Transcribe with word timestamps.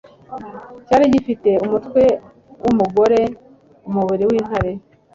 Cyari 0.85 1.05
gifite 1.13 1.49
umutwe 1.65 2.03
wumugore 2.63 3.21
umubiri 3.89 4.23
wintare 4.29 4.71